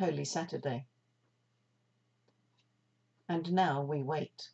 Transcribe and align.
Holy 0.00 0.24
Saturday. 0.24 0.86
And 3.28 3.52
now 3.52 3.82
we 3.82 4.02
wait. 4.02 4.48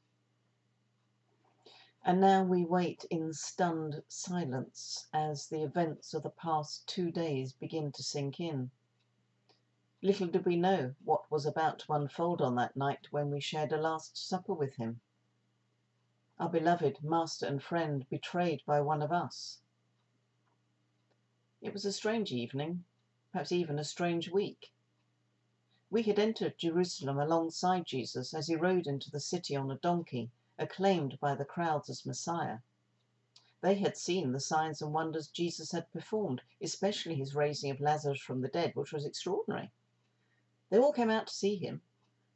And 2.04 2.20
now 2.20 2.42
we 2.42 2.64
wait 2.64 3.04
in 3.12 3.32
stunned 3.32 4.02
silence 4.08 5.06
as 5.12 5.46
the 5.46 5.62
events 5.62 6.14
of 6.14 6.24
the 6.24 6.30
past 6.30 6.88
two 6.88 7.12
days 7.12 7.52
begin 7.52 7.92
to 7.92 8.02
sink 8.02 8.40
in. 8.40 8.72
Little 10.02 10.26
did 10.26 10.44
we 10.44 10.56
know 10.56 10.96
what 11.04 11.30
was 11.30 11.46
about 11.46 11.78
to 11.78 11.92
unfold 11.92 12.42
on 12.42 12.56
that 12.56 12.76
night 12.76 13.06
when 13.12 13.30
we 13.30 13.38
shared 13.38 13.72
a 13.72 13.80
last 13.80 14.18
supper 14.18 14.52
with 14.52 14.74
him. 14.74 15.00
Our 16.40 16.48
beloved 16.48 17.04
master 17.04 17.46
and 17.46 17.62
friend 17.62 18.04
betrayed 18.10 18.64
by 18.66 18.80
one 18.80 19.00
of 19.00 19.12
us. 19.12 19.60
It 21.62 21.72
was 21.72 21.84
a 21.84 21.92
strange 21.92 22.32
evening, 22.32 22.82
perhaps 23.30 23.52
even 23.52 23.78
a 23.78 23.84
strange 23.84 24.28
week. 24.28 24.72
We 25.88 26.02
had 26.02 26.18
entered 26.18 26.58
Jerusalem 26.58 27.16
alongside 27.16 27.86
Jesus 27.86 28.34
as 28.34 28.48
he 28.48 28.56
rode 28.56 28.88
into 28.88 29.08
the 29.08 29.20
city 29.20 29.54
on 29.54 29.70
a 29.70 29.76
donkey 29.76 30.32
acclaimed 30.58 31.20
by 31.20 31.36
the 31.36 31.44
crowds 31.44 31.88
as 31.88 32.04
Messiah. 32.04 32.58
They 33.60 33.76
had 33.76 33.96
seen 33.96 34.32
the 34.32 34.40
signs 34.40 34.82
and 34.82 34.92
wonders 34.92 35.28
Jesus 35.28 35.70
had 35.70 35.92
performed, 35.92 36.42
especially 36.60 37.14
his 37.14 37.36
raising 37.36 37.70
of 37.70 37.80
Lazarus 37.80 38.20
from 38.20 38.40
the 38.40 38.48
dead, 38.48 38.74
which 38.74 38.92
was 38.92 39.04
extraordinary. 39.04 39.70
They 40.70 40.78
all 40.78 40.92
came 40.92 41.08
out 41.08 41.28
to 41.28 41.32
see 41.34 41.54
him, 41.54 41.82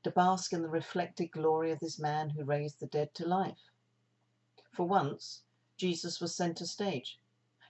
to 0.05 0.13
bask 0.13 0.53
in 0.53 0.63
the 0.63 0.69
reflected 0.69 1.33
glory 1.33 1.73
of 1.73 1.81
this 1.81 1.99
man 1.99 2.31
who 2.31 2.45
raised 2.45 2.79
the 2.79 2.87
dead 2.87 3.15
to 3.15 3.27
life. 3.27 3.73
For 4.71 4.87
once, 4.87 5.43
Jesus 5.77 6.21
was 6.21 6.37
centre 6.37 6.67
stage. 6.67 7.19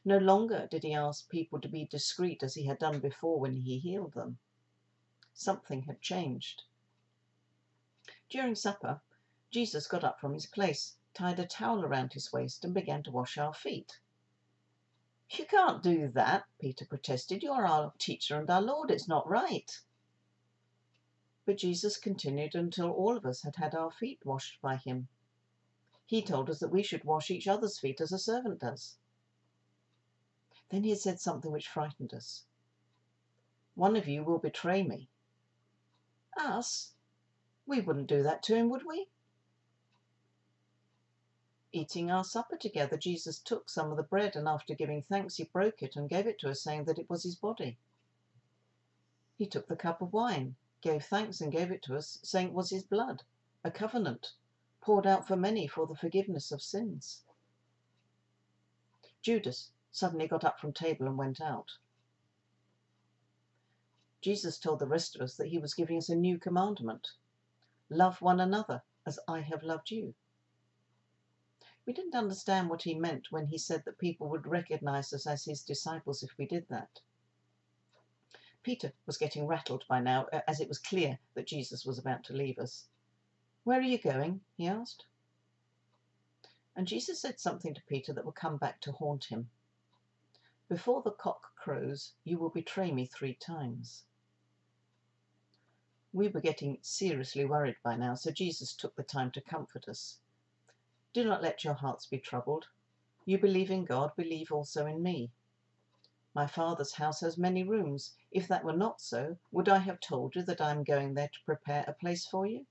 No 0.04 0.18
longer 0.18 0.68
did 0.70 0.82
he 0.82 0.92
ask 0.92 1.30
people 1.30 1.58
to 1.62 1.68
be 1.68 1.86
discreet 1.86 2.42
as 2.42 2.54
he 2.54 2.66
had 2.66 2.78
done 2.78 3.00
before 3.00 3.40
when 3.40 3.56
he 3.56 3.78
healed 3.78 4.12
them. 4.12 4.38
Something 5.34 5.82
had 5.82 6.00
changed. 6.00 6.64
During 8.28 8.54
supper, 8.54 9.00
Jesus 9.50 9.86
got 9.86 10.04
up 10.04 10.20
from 10.20 10.34
his 10.34 10.46
place, 10.46 10.96
tied 11.14 11.40
a 11.40 11.46
towel 11.46 11.82
around 11.82 12.12
his 12.12 12.32
waist, 12.32 12.64
and 12.64 12.74
began 12.74 13.02
to 13.04 13.10
wash 13.10 13.38
our 13.38 13.54
feet. 13.54 14.00
You 15.30 15.46
can't 15.46 15.82
do 15.82 16.08
that, 16.08 16.44
Peter 16.58 16.84
protested. 16.84 17.42
You 17.42 17.52
are 17.52 17.64
our 17.64 17.92
teacher 17.98 18.38
and 18.38 18.50
our 18.50 18.60
Lord. 18.60 18.90
It's 18.90 19.08
not 19.08 19.28
right. 19.28 19.80
But 21.46 21.58
Jesus 21.58 21.96
continued 21.96 22.54
until 22.54 22.90
all 22.90 23.16
of 23.16 23.24
us 23.24 23.42
had 23.42 23.56
had 23.56 23.74
our 23.74 23.90
feet 23.90 24.24
washed 24.24 24.60
by 24.60 24.76
him. 24.76 25.08
He 26.04 26.20
told 26.22 26.50
us 26.50 26.58
that 26.58 26.72
we 26.72 26.82
should 26.82 27.04
wash 27.04 27.30
each 27.30 27.48
other's 27.48 27.78
feet 27.78 28.00
as 28.00 28.12
a 28.12 28.18
servant 28.18 28.58
does. 28.58 28.98
Then 30.68 30.84
he 30.84 30.94
said 30.94 31.20
something 31.20 31.50
which 31.50 31.68
frightened 31.68 32.12
us. 32.12 32.44
One 33.74 33.96
of 33.96 34.06
you 34.06 34.22
will 34.22 34.38
betray 34.38 34.82
me. 34.82 35.08
Us? 36.40 36.92
We 37.66 37.80
wouldn't 37.80 38.08
do 38.08 38.22
that 38.22 38.42
to 38.44 38.54
him, 38.56 38.70
would 38.70 38.86
we? 38.86 39.08
Eating 41.72 42.10
our 42.10 42.24
supper 42.24 42.56
together, 42.56 42.96
Jesus 42.96 43.38
took 43.38 43.68
some 43.68 43.90
of 43.90 43.96
the 43.96 44.02
bread 44.02 44.34
and 44.34 44.48
after 44.48 44.74
giving 44.74 45.02
thanks, 45.02 45.36
he 45.36 45.44
broke 45.44 45.82
it 45.82 45.96
and 45.96 46.08
gave 46.08 46.26
it 46.26 46.38
to 46.40 46.50
us, 46.50 46.62
saying 46.62 46.84
that 46.84 46.98
it 46.98 47.08
was 47.08 47.22
his 47.22 47.36
body. 47.36 47.78
He 49.36 49.46
took 49.46 49.68
the 49.68 49.76
cup 49.76 50.02
of 50.02 50.12
wine, 50.12 50.56
gave 50.80 51.04
thanks, 51.04 51.40
and 51.40 51.52
gave 51.52 51.70
it 51.70 51.82
to 51.84 51.96
us, 51.96 52.18
saying 52.22 52.48
it 52.48 52.54
was 52.54 52.70
his 52.70 52.82
blood, 52.82 53.22
a 53.62 53.70
covenant, 53.70 54.32
poured 54.80 55.06
out 55.06 55.28
for 55.28 55.36
many 55.36 55.66
for 55.66 55.86
the 55.86 55.94
forgiveness 55.94 56.50
of 56.50 56.60
sins. 56.60 57.22
Judas 59.22 59.70
suddenly 59.92 60.26
got 60.26 60.44
up 60.44 60.58
from 60.58 60.72
table 60.72 61.06
and 61.06 61.18
went 61.18 61.40
out. 61.40 61.76
Jesus 64.22 64.58
told 64.58 64.78
the 64.78 64.86
rest 64.86 65.16
of 65.16 65.22
us 65.22 65.36
that 65.36 65.48
he 65.48 65.58
was 65.58 65.74
giving 65.74 65.96
us 65.96 66.10
a 66.10 66.14
new 66.14 66.38
commandment 66.38 67.08
love 67.88 68.20
one 68.20 68.38
another 68.38 68.82
as 69.06 69.18
I 69.26 69.40
have 69.40 69.62
loved 69.62 69.90
you. 69.90 70.14
We 71.86 71.92
didn't 71.92 72.14
understand 72.14 72.68
what 72.68 72.82
he 72.82 72.94
meant 72.94 73.32
when 73.32 73.46
he 73.46 73.58
said 73.58 73.84
that 73.84 73.98
people 73.98 74.28
would 74.28 74.46
recognize 74.46 75.12
us 75.12 75.26
as 75.26 75.44
his 75.44 75.62
disciples 75.62 76.22
if 76.22 76.36
we 76.38 76.46
did 76.46 76.68
that. 76.68 77.00
Peter 78.62 78.92
was 79.06 79.16
getting 79.16 79.46
rattled 79.46 79.84
by 79.88 80.00
now, 80.00 80.26
as 80.46 80.60
it 80.60 80.68
was 80.68 80.78
clear 80.78 81.18
that 81.34 81.46
Jesus 81.46 81.86
was 81.86 81.98
about 81.98 82.22
to 82.24 82.34
leave 82.34 82.58
us. 82.58 82.86
Where 83.64 83.80
are 83.80 83.82
you 83.82 83.98
going? 83.98 84.42
he 84.56 84.66
asked. 84.66 85.06
And 86.76 86.86
Jesus 86.86 87.20
said 87.20 87.40
something 87.40 87.74
to 87.74 87.82
Peter 87.88 88.12
that 88.12 88.24
will 88.24 88.32
come 88.32 88.58
back 88.58 88.80
to 88.82 88.92
haunt 88.92 89.24
him. 89.24 89.50
Before 90.68 91.02
the 91.02 91.10
cock 91.10 91.56
crows, 91.56 92.12
you 92.22 92.38
will 92.38 92.50
betray 92.50 92.92
me 92.92 93.06
three 93.06 93.34
times. 93.34 94.04
We 96.12 96.26
were 96.26 96.40
getting 96.40 96.78
seriously 96.82 97.44
worried 97.44 97.76
by 97.84 97.94
now, 97.94 98.14
so 98.14 98.32
Jesus 98.32 98.74
took 98.74 98.96
the 98.96 99.04
time 99.04 99.30
to 99.30 99.40
comfort 99.40 99.88
us. 99.88 100.18
Do 101.12 101.24
not 101.24 101.42
let 101.42 101.62
your 101.62 101.74
hearts 101.74 102.06
be 102.06 102.18
troubled. 102.18 102.66
You 103.24 103.38
believe 103.38 103.70
in 103.70 103.84
God, 103.84 104.16
believe 104.16 104.50
also 104.50 104.86
in 104.86 105.02
me. 105.02 105.30
My 106.34 106.46
Father's 106.46 106.94
house 106.94 107.20
has 107.20 107.38
many 107.38 107.62
rooms. 107.62 108.14
If 108.32 108.48
that 108.48 108.64
were 108.64 108.76
not 108.76 109.00
so, 109.00 109.36
would 109.52 109.68
I 109.68 109.78
have 109.78 110.00
told 110.00 110.34
you 110.34 110.42
that 110.42 110.60
I 110.60 110.72
am 110.72 110.84
going 110.84 111.14
there 111.14 111.28
to 111.28 111.44
prepare 111.44 111.84
a 111.86 111.92
place 111.92 112.26
for 112.26 112.46
you? 112.46 112.66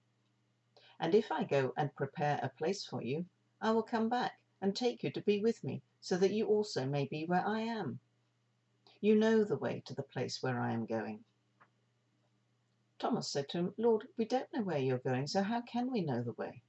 And 1.00 1.16
if 1.16 1.32
I 1.32 1.46
go 1.46 1.74
and 1.78 1.96
prepare 1.96 2.40
a 2.44 2.50
place 2.50 2.86
for 2.86 3.02
you, 3.02 3.26
I 3.62 3.72
will 3.72 3.84
come 3.84 4.10
back 4.10 4.40
and 4.62 4.76
take 4.76 5.02
you 5.02 5.12
to 5.12 5.22
be 5.22 5.40
with 5.40 5.64
me, 5.64 5.82
so 6.02 6.18
that 6.18 6.32
you 6.32 6.46
also 6.46 6.86
may 6.86 7.06
be 7.06 7.26
where 7.26 7.48
I 7.48 7.62
am. 7.62 8.00
You 9.00 9.16
know 9.16 9.46
the 9.46 9.56
way 9.56 9.82
to 9.86 9.94
the 9.94 10.04
place 10.04 10.44
where 10.44 10.60
I 10.60 10.74
am 10.74 10.86
going. 10.86 11.24
Thomas 13.10 13.32
said 13.32 13.50
to 13.50 13.58
him, 13.58 13.74
Lord, 13.76 14.08
we 14.18 14.26
don't 14.26 14.54
know 14.54 14.62
where 14.62 14.78
you're 14.78 15.00
going, 15.00 15.26
so 15.26 15.42
how 15.42 15.62
can 15.62 15.92
we 15.92 16.02
know 16.02 16.22
the 16.22 16.34
way? 16.34 16.62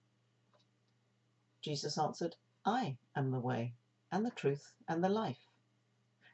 Jesus 1.60 1.98
answered, 1.98 2.34
I 2.64 2.96
am 3.14 3.30
the 3.30 3.38
way, 3.38 3.74
and 4.10 4.24
the 4.24 4.30
truth, 4.30 4.72
and 4.88 5.04
the 5.04 5.10
life. 5.10 5.50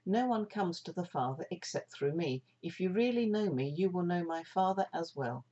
No 0.07 0.29
one 0.29 0.47
comes 0.47 0.81
to 0.83 0.93
the 0.93 1.05
Father 1.05 1.45
except 1.51 1.93
through 1.93 2.15
me. 2.15 2.45
If 2.63 2.79
you 2.79 2.91
really 2.91 3.27
know 3.27 3.51
me, 3.51 3.69
you 3.69 3.91
will 3.91 4.05
know 4.05 4.23
my 4.23 4.45
Father 4.45 4.87
as 4.95 5.17
well. 5.17 5.45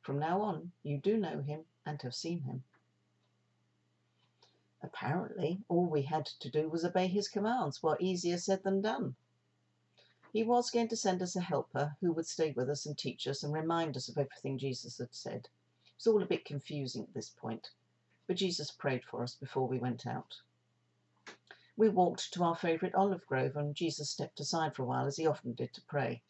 From 0.00 0.18
now 0.18 0.42
on, 0.42 0.72
you 0.82 0.98
do 0.98 1.16
know 1.16 1.40
him 1.40 1.66
and 1.86 2.02
have 2.02 2.16
seen 2.16 2.40
him. 2.40 2.64
Apparently, 4.82 5.62
all 5.68 5.86
we 5.86 6.02
had 6.02 6.26
to 6.26 6.50
do 6.50 6.68
was 6.68 6.84
obey 6.84 7.06
his 7.06 7.28
commands, 7.28 7.80
well, 7.80 7.96
easier 8.00 8.38
said 8.38 8.64
than 8.64 8.80
done. 8.80 9.14
He 10.32 10.42
was 10.42 10.70
going 10.70 10.88
to 10.88 10.96
send 10.96 11.22
us 11.22 11.36
a 11.36 11.40
helper 11.40 11.96
who 12.00 12.12
would 12.12 12.26
stay 12.26 12.52
with 12.52 12.70
us 12.70 12.86
and 12.86 12.96
teach 12.96 13.26
us 13.26 13.42
and 13.42 13.52
remind 13.52 13.96
us 13.96 14.08
of 14.08 14.18
everything 14.18 14.58
Jesus 14.58 14.98
had 14.98 15.14
said. 15.14 15.48
It 15.86 15.92
was 15.96 16.06
all 16.06 16.22
a 16.22 16.26
bit 16.26 16.44
confusing 16.44 17.02
at 17.02 17.14
this 17.14 17.30
point 17.30 17.70
but 18.30 18.36
Jesus 18.36 18.70
prayed 18.70 19.04
for 19.04 19.24
us 19.24 19.34
before 19.34 19.66
we 19.66 19.80
went 19.80 20.06
out. 20.06 20.36
We 21.76 21.88
walked 21.88 22.32
to 22.32 22.44
our 22.44 22.54
favourite 22.54 22.94
olive 22.94 23.26
grove, 23.26 23.56
and 23.56 23.74
Jesus 23.74 24.08
stepped 24.08 24.38
aside 24.38 24.76
for 24.76 24.84
a 24.84 24.86
while, 24.86 25.06
as 25.06 25.16
he 25.16 25.26
often 25.26 25.52
did, 25.54 25.74
to 25.74 25.82
pray. 25.82 26.22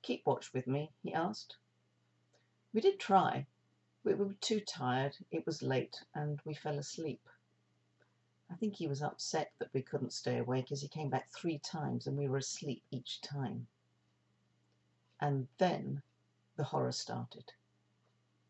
Keep 0.00 0.24
watch 0.24 0.54
with 0.54 0.66
me, 0.66 0.90
he 1.02 1.12
asked. 1.12 1.56
We 2.72 2.80
did 2.80 2.98
try. 2.98 3.46
But 4.02 4.16
we 4.16 4.24
were 4.24 4.36
too 4.40 4.60
tired, 4.60 5.18
it 5.30 5.44
was 5.44 5.60
late, 5.62 6.02
and 6.14 6.40
we 6.46 6.54
fell 6.54 6.78
asleep. 6.78 7.20
I 8.52 8.54
think 8.56 8.76
he 8.76 8.86
was 8.86 9.00
upset 9.00 9.54
that 9.58 9.72
we 9.72 9.80
couldn't 9.80 10.12
stay 10.12 10.36
awake 10.36 10.70
as 10.70 10.82
he 10.82 10.88
came 10.88 11.08
back 11.08 11.30
three 11.30 11.58
times 11.58 12.06
and 12.06 12.18
we 12.18 12.28
were 12.28 12.36
asleep 12.36 12.84
each 12.90 13.22
time. 13.22 13.66
And 15.18 15.48
then 15.56 16.02
the 16.56 16.64
horror 16.64 16.92
started. 16.92 17.52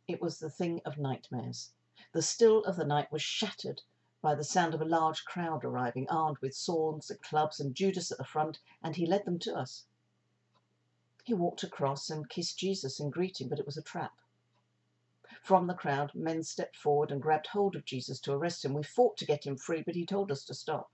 It 0.09 0.21
was 0.21 0.41
the 0.41 0.51
thing 0.51 0.83
of 0.85 0.99
nightmares. 0.99 1.73
The 2.11 2.21
still 2.21 2.65
of 2.65 2.75
the 2.75 2.85
night 2.85 3.13
was 3.13 3.23
shattered 3.23 3.83
by 4.21 4.35
the 4.35 4.43
sound 4.43 4.75
of 4.75 4.81
a 4.83 4.85
large 4.85 5.25
crowd 5.25 5.65
arriving, 5.65 6.09
armed 6.09 6.39
with 6.39 6.57
swords 6.57 7.09
and 7.09 7.23
clubs, 7.23 7.61
and 7.61 7.73
Judas 7.73 8.11
at 8.11 8.19
the 8.19 8.25
front, 8.25 8.59
and 8.83 8.97
he 8.97 9.07
led 9.07 9.25
them 9.25 9.39
to 9.39 9.55
us. 9.55 9.87
He 11.23 11.33
walked 11.33 11.63
across 11.63 12.11
and 12.11 12.29
kissed 12.29 12.59
Jesus 12.59 12.99
in 12.99 13.11
greeting, 13.11 13.49
but 13.49 13.61
it 13.61 13.67
was 13.67 13.77
a 13.77 13.83
trap. 13.83 14.19
From 15.43 15.67
the 15.67 15.75
crowd, 15.75 16.15
men 16.15 16.45
stepped 16.45 16.77
forward 16.77 17.11
and 17.11 17.21
grabbed 17.21 17.49
hold 17.49 17.75
of 17.75 17.85
Jesus 17.85 18.21
to 18.21 18.33
arrest 18.33 18.65
him. 18.65 18.75
We 18.75 18.85
fought 18.85 19.17
to 19.17 19.27
get 19.27 19.45
him 19.45 19.57
free, 19.57 19.83
but 19.83 19.97
he 19.97 20.07
told 20.07 20.31
us 20.31 20.45
to 20.45 20.55
stop. 20.55 20.93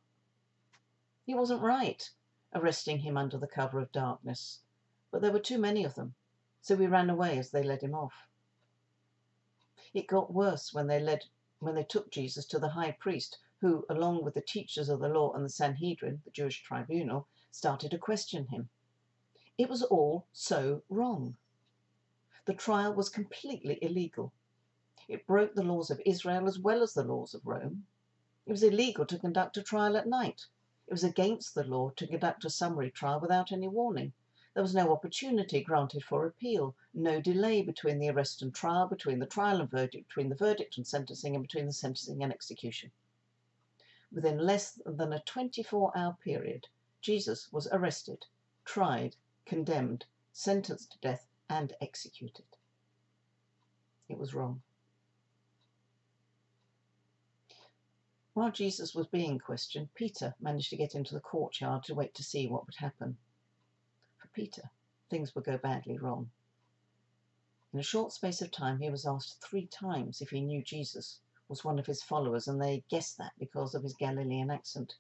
He 1.27 1.35
wasn't 1.35 1.61
right, 1.61 2.11
arresting 2.55 3.01
him 3.01 3.19
under 3.19 3.37
the 3.37 3.47
cover 3.47 3.79
of 3.79 3.93
darkness, 3.93 4.63
but 5.11 5.21
there 5.21 5.33
were 5.33 5.39
too 5.39 5.59
many 5.59 5.85
of 5.85 5.97
them, 5.97 6.15
so 6.63 6.77
we 6.77 6.87
ran 6.87 7.11
away 7.11 7.37
as 7.37 7.51
they 7.51 7.63
led 7.63 7.83
him 7.83 7.95
off. 7.95 8.27
It 9.93 10.07
got 10.07 10.33
worse 10.33 10.73
when 10.73 10.87
they 10.87 10.99
led 10.99 11.27
when 11.59 11.75
they 11.75 11.85
took 11.85 12.11
Jesus 12.11 12.47
to 12.47 12.59
the 12.59 12.71
high 12.71 12.93
priest, 12.93 13.39
who, 13.61 13.85
along 13.91 14.25
with 14.25 14.33
the 14.33 14.41
teachers 14.41 14.89
of 14.89 15.01
the 15.01 15.11
law 15.11 15.31
and 15.35 15.45
the 15.45 15.51
Sanhedrin, 15.51 16.23
the 16.25 16.31
Jewish 16.31 16.63
tribunal, 16.63 17.29
started 17.51 17.91
to 17.91 17.99
question 17.99 18.47
him. 18.47 18.71
It 19.59 19.69
was 19.69 19.83
all 19.83 20.27
so 20.33 20.85
wrong. 20.89 21.37
The 22.49 22.55
trial 22.55 22.95
was 22.95 23.11
completely 23.11 23.79
illegal. 23.83 24.33
It 25.07 25.27
broke 25.27 25.55
the 25.55 25.63
laws 25.63 25.91
of 25.91 26.01
Israel 26.07 26.49
as 26.49 26.59
well 26.59 26.83
as 26.83 26.95
the 26.95 27.05
laws 27.05 27.35
of 27.35 27.47
Rome. 27.47 27.87
It 28.47 28.53
was 28.53 28.63
illegal 28.63 29.05
to 29.05 29.19
conduct 29.19 29.59
a 29.59 29.63
trial 29.63 29.99
at 29.99 30.09
night. 30.09 30.47
It 30.87 30.93
was 30.93 31.05
against 31.05 31.55
the 31.55 31.65
law 31.65 31.91
to 31.91 32.07
conduct 32.07 32.47
a 32.47 32.49
summary 32.49 32.91
trial 32.91 33.21
without 33.21 33.53
any 33.53 33.69
warning. 33.69 34.15
There 34.55 34.63
was 34.63 34.75
no 34.75 34.93
opportunity 34.93 35.63
granted 35.63 36.03
for 36.03 36.25
appeal, 36.25 36.75
no 36.95 37.21
delay 37.21 37.61
between 37.61 37.99
the 37.99 38.09
arrest 38.09 38.41
and 38.41 38.55
trial, 38.55 38.87
between 38.89 39.19
the 39.19 39.27
trial 39.27 39.61
and 39.61 39.71
verdict, 39.71 40.09
between 40.09 40.31
the 40.31 40.35
verdict 40.35 40.79
and 40.79 40.87
sentencing, 40.87 41.35
and 41.35 41.45
between 41.45 41.67
the 41.67 41.73
sentencing 41.75 42.23
and 42.23 42.33
execution. 42.33 42.91
Within 44.11 44.39
less 44.39 44.81
than 44.87 45.13
a 45.13 45.21
24 45.21 45.95
hour 45.95 46.17
period, 46.25 46.67
Jesus 47.03 47.53
was 47.53 47.67
arrested, 47.67 48.25
tried, 48.65 49.17
condemned, 49.45 50.07
sentenced 50.33 50.93
to 50.93 50.99
death, 51.01 51.28
and 51.49 51.73
executed. 51.81 52.45
It 54.09 54.19
was 54.19 54.35
wrong. 54.35 54.63
While 58.35 58.53
Jesus 58.53 58.95
was 58.95 59.09
being 59.09 59.39
questioned, 59.39 59.93
Peter 59.95 60.35
managed 60.41 60.71
to 60.71 60.77
get 60.77 60.95
into 60.95 61.15
the 61.15 61.21
courtyard 61.21 61.83
to 61.85 61.95
wait 61.95 62.15
to 62.15 62.23
see 62.23 62.47
what 62.47 62.67
would 62.67 62.77
happen. 62.77 63.17
For 64.17 64.29
Peter, 64.29 64.71
things 65.11 65.35
would 65.35 65.45
go 65.45 65.59
badly 65.59 65.99
wrong. 65.99 66.31
In 67.73 67.81
a 67.81 67.83
short 67.83 68.13
space 68.13 68.41
of 68.41 68.51
time, 68.51 68.81
he 68.81 68.91
was 68.91 69.07
asked 69.07 69.43
three 69.43 69.67
times 69.67 70.21
if 70.21 70.31
he 70.31 70.41
knew 70.41 70.63
Jesus 70.63 71.21
was 71.49 71.65
one 71.65 71.79
of 71.79 71.87
his 71.87 72.03
followers, 72.03 72.49
and 72.49 72.63
they 72.63 72.85
guessed 72.89 73.19
that 73.19 73.33
because 73.39 73.75
of 73.75 73.83
his 73.83 73.95
Galilean 73.95 74.51
accent. 74.51 74.95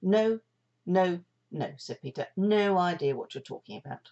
No, 0.00 0.38
no, 0.86 1.20
no, 1.50 1.72
said 1.76 2.00
Peter. 2.00 2.28
No 2.36 2.78
idea 2.78 3.16
what 3.16 3.34
you're 3.34 3.42
talking 3.42 3.78
about. 3.84 4.10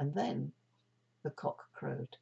And 0.00 0.14
then 0.14 0.52
the 1.22 1.30
cock 1.30 1.74
crowed. 1.74 2.16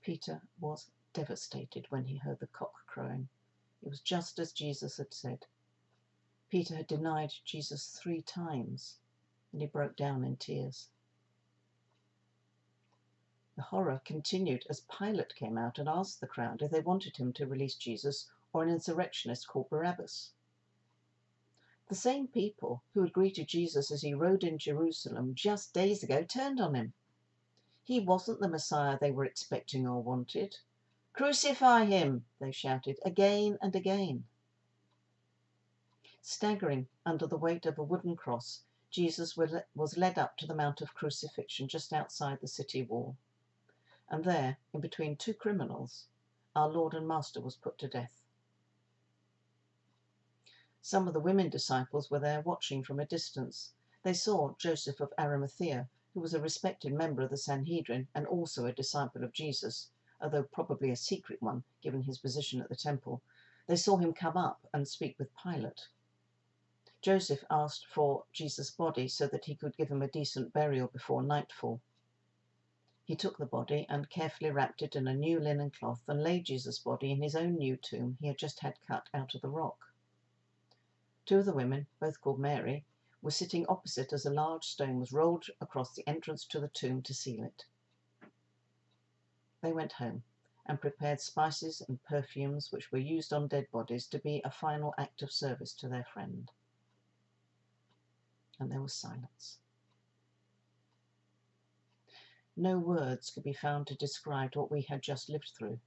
Peter 0.00 0.42
was 0.60 0.92
devastated 1.12 1.86
when 1.90 2.04
he 2.04 2.18
heard 2.18 2.38
the 2.38 2.46
cock 2.46 2.86
crowing. 2.86 3.28
It 3.82 3.88
was 3.88 3.98
just 3.98 4.38
as 4.38 4.52
Jesus 4.52 4.96
had 4.96 5.12
said. 5.12 5.44
Peter 6.48 6.76
had 6.76 6.86
denied 6.86 7.34
Jesus 7.44 7.98
three 8.00 8.22
times, 8.22 8.98
and 9.50 9.60
he 9.60 9.66
broke 9.66 9.96
down 9.96 10.22
in 10.22 10.36
tears. 10.36 10.86
The 13.56 13.62
horror 13.62 14.00
continued 14.04 14.66
as 14.70 14.82
Pilate 14.82 15.34
came 15.34 15.58
out 15.58 15.80
and 15.80 15.88
asked 15.88 16.20
the 16.20 16.28
crowd 16.28 16.62
if 16.62 16.70
they 16.70 16.78
wanted 16.78 17.16
him 17.16 17.32
to 17.32 17.46
release 17.48 17.74
Jesus 17.74 18.30
or 18.52 18.62
an 18.62 18.68
insurrectionist 18.68 19.48
called 19.48 19.68
Barabbas. 19.68 20.30
The 21.88 21.94
same 21.94 22.28
people 22.28 22.82
who 22.92 23.00
had 23.00 23.14
greeted 23.14 23.48
Jesus 23.48 23.90
as 23.90 24.02
he 24.02 24.12
rode 24.12 24.44
in 24.44 24.58
Jerusalem 24.58 25.34
just 25.34 25.72
days 25.72 26.02
ago 26.02 26.22
turned 26.22 26.60
on 26.60 26.74
him. 26.74 26.92
He 27.82 27.98
wasn't 27.98 28.40
the 28.40 28.48
Messiah 28.48 28.98
they 29.00 29.10
were 29.10 29.24
expecting 29.24 29.86
or 29.86 30.02
wanted. 30.02 30.58
Crucify 31.14 31.86
him, 31.86 32.26
they 32.38 32.52
shouted 32.52 32.98
again 33.06 33.58
and 33.62 33.74
again. 33.74 34.26
Staggering 36.20 36.88
under 37.06 37.26
the 37.26 37.38
weight 37.38 37.64
of 37.64 37.78
a 37.78 37.82
wooden 37.82 38.16
cross, 38.16 38.64
Jesus 38.90 39.34
was 39.36 39.96
led 39.96 40.18
up 40.18 40.36
to 40.36 40.46
the 40.46 40.54
Mount 40.54 40.82
of 40.82 40.94
Crucifixion 40.94 41.68
just 41.68 41.94
outside 41.94 42.40
the 42.40 42.48
city 42.48 42.82
wall. 42.82 43.16
And 44.10 44.24
there, 44.24 44.58
in 44.74 44.80
between 44.80 45.16
two 45.16 45.32
criminals, 45.32 46.04
our 46.54 46.68
Lord 46.68 46.92
and 46.92 47.08
Master 47.08 47.40
was 47.40 47.56
put 47.56 47.78
to 47.78 47.88
death. 47.88 48.20
Some 50.90 51.06
of 51.06 51.12
the 51.12 51.20
women 51.20 51.50
disciples 51.50 52.10
were 52.10 52.18
there 52.18 52.40
watching 52.40 52.82
from 52.82 52.98
a 52.98 53.04
distance. 53.04 53.74
They 54.04 54.14
saw 54.14 54.54
Joseph 54.54 55.00
of 55.00 55.12
Arimathea, 55.18 55.90
who 56.14 56.20
was 56.20 56.32
a 56.32 56.40
respected 56.40 56.94
member 56.94 57.20
of 57.20 57.28
the 57.28 57.36
Sanhedrin 57.36 58.08
and 58.14 58.26
also 58.26 58.64
a 58.64 58.72
disciple 58.72 59.22
of 59.22 59.34
Jesus, 59.34 59.90
although 60.18 60.44
probably 60.44 60.90
a 60.90 60.96
secret 60.96 61.42
one 61.42 61.64
given 61.82 62.04
his 62.04 62.16
position 62.16 62.62
at 62.62 62.70
the 62.70 62.74
temple. 62.74 63.20
They 63.66 63.76
saw 63.76 63.98
him 63.98 64.14
come 64.14 64.38
up 64.38 64.66
and 64.72 64.88
speak 64.88 65.18
with 65.18 65.28
Pilate. 65.36 65.88
Joseph 67.02 67.44
asked 67.50 67.84
for 67.84 68.24
Jesus' 68.32 68.70
body 68.70 69.08
so 69.08 69.26
that 69.26 69.44
he 69.44 69.56
could 69.56 69.76
give 69.76 69.90
him 69.90 70.00
a 70.00 70.08
decent 70.08 70.54
burial 70.54 70.88
before 70.88 71.22
nightfall. 71.22 71.82
He 73.04 73.14
took 73.14 73.36
the 73.36 73.44
body 73.44 73.84
and 73.90 74.08
carefully 74.08 74.50
wrapped 74.50 74.80
it 74.80 74.96
in 74.96 75.06
a 75.06 75.12
new 75.12 75.38
linen 75.38 75.70
cloth 75.70 76.08
and 76.08 76.22
laid 76.22 76.46
Jesus' 76.46 76.78
body 76.78 77.12
in 77.12 77.20
his 77.20 77.36
own 77.36 77.58
new 77.58 77.76
tomb 77.76 78.16
he 78.22 78.28
had 78.28 78.38
just 78.38 78.60
had 78.60 78.80
cut 78.86 79.10
out 79.12 79.34
of 79.34 79.42
the 79.42 79.50
rock. 79.50 79.76
Two 81.28 81.40
of 81.40 81.44
the 81.44 81.52
women, 81.52 81.86
both 82.00 82.22
called 82.22 82.40
Mary, 82.40 82.86
were 83.20 83.30
sitting 83.30 83.66
opposite 83.66 84.14
as 84.14 84.24
a 84.24 84.32
large 84.32 84.64
stone 84.64 84.98
was 84.98 85.12
rolled 85.12 85.44
across 85.60 85.92
the 85.92 86.08
entrance 86.08 86.46
to 86.46 86.58
the 86.58 86.68
tomb 86.68 87.02
to 87.02 87.12
seal 87.12 87.44
it. 87.44 87.66
They 89.60 89.70
went 89.74 89.92
home 89.92 90.22
and 90.64 90.80
prepared 90.80 91.20
spices 91.20 91.82
and 91.86 92.02
perfumes 92.02 92.72
which 92.72 92.90
were 92.90 92.98
used 92.98 93.34
on 93.34 93.46
dead 93.46 93.70
bodies 93.70 94.06
to 94.06 94.18
be 94.18 94.40
a 94.42 94.50
final 94.50 94.94
act 94.96 95.20
of 95.20 95.30
service 95.30 95.74
to 95.74 95.88
their 95.90 96.06
friend. 96.14 96.50
And 98.58 98.72
there 98.72 98.80
was 98.80 98.94
silence. 98.94 99.58
No 102.56 102.78
words 102.78 103.28
could 103.28 103.44
be 103.44 103.52
found 103.52 103.86
to 103.88 103.94
describe 103.94 104.56
what 104.56 104.70
we 104.70 104.80
had 104.80 105.02
just 105.02 105.28
lived 105.28 105.50
through. 105.54 105.78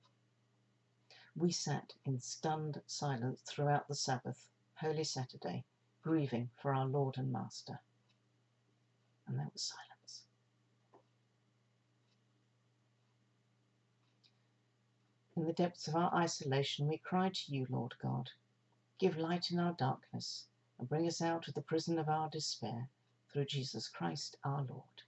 We 1.36 1.52
sat 1.52 1.96
in 2.06 2.20
stunned 2.20 2.84
silence 2.86 3.42
throughout 3.42 3.88
the 3.88 3.96
Sabbath, 3.96 4.52
Holy 4.82 5.04
Saturday, 5.04 5.64
grieving 6.02 6.50
for 6.60 6.74
our 6.74 6.88
Lord 6.88 7.20
and 7.20 7.32
Master. 7.32 7.80
And 9.28 9.38
there 9.38 9.48
was 9.54 9.62
silence. 9.62 10.24
In 15.36 15.46
the 15.46 15.54
depths 15.54 15.88
of 15.88 15.96
our 15.96 16.12
isolation, 16.16 16.88
we 16.88 16.98
cry 16.98 17.30
to 17.30 17.56
you, 17.56 17.68
Lord 17.70 17.94
God. 18.02 18.32
Give 18.98 19.18
light 19.18 19.52
in 19.52 19.60
our 19.60 19.74
darkness 19.74 20.46
and 20.80 20.90
bring 20.90 21.06
us 21.06 21.22
out 21.22 21.48
of 21.48 21.54
the 21.54 21.62
prison 21.62 22.00
of 22.00 22.10
our 22.10 22.30
despair 22.32 22.90
through 23.32 23.46
Jesus 23.46 23.88
Christ 23.88 24.36
our 24.44 24.64
Lord. 24.64 25.04